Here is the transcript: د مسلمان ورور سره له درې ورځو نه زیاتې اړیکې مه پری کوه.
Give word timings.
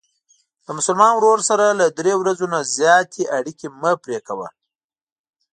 د 0.65 0.67
مسلمان 0.77 1.11
ورور 1.15 1.39
سره 1.49 1.65
له 1.79 1.85
درې 1.99 2.13
ورځو 2.21 2.45
نه 2.53 2.59
زیاتې 2.77 3.23
اړیکې 3.37 3.67
مه 3.81 3.91
پری 4.03 4.19
کوه. 4.27 4.47